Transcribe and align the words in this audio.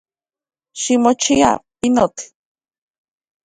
Ximochia, 0.81 1.51
pinotl. 1.79 2.23